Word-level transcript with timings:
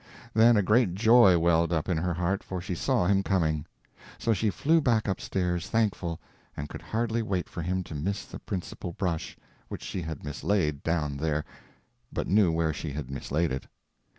Then 0.33 0.57
a 0.57 0.63
great 0.63 0.95
joy 0.95 1.37
welled 1.37 1.71
up 1.71 1.87
in 1.87 1.95
her 1.99 2.15
heart, 2.15 2.43
for 2.43 2.59
she 2.59 2.73
saw 2.73 3.05
him 3.05 3.21
coming. 3.21 3.67
So 4.17 4.33
she 4.33 4.49
flew 4.49 4.81
back 4.81 5.07
up 5.07 5.21
stairs 5.21 5.69
thankful, 5.69 6.19
and 6.57 6.67
could 6.67 6.81
hardly 6.81 7.21
wait 7.21 7.47
for 7.47 7.61
him 7.61 7.83
to 7.83 7.93
miss 7.93 8.25
the 8.25 8.39
principal 8.39 8.93
brush, 8.93 9.37
which 9.67 9.83
she 9.83 10.01
had 10.01 10.23
mislaid 10.23 10.81
down 10.81 11.17
there, 11.17 11.45
but 12.11 12.25
knew 12.27 12.51
where 12.51 12.73
she 12.73 12.89
had 12.93 13.11
mislaid 13.11 13.51
it. 13.51 13.67